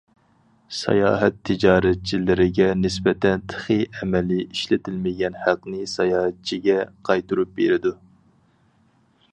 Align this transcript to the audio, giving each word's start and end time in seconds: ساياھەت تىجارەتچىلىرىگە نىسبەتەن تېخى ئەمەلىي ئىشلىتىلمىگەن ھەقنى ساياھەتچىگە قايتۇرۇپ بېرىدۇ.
ساياھەت 0.75 1.35
تىجارەتچىلىرىگە 1.49 2.69
نىسبەتەن 2.85 3.43
تېخى 3.53 3.77
ئەمەلىي 3.99 4.41
ئىشلىتىلمىگەن 4.47 5.39
ھەقنى 5.43 5.85
ساياھەتچىگە 5.95 6.79
قايتۇرۇپ 7.11 7.55
بېرىدۇ. 7.61 7.95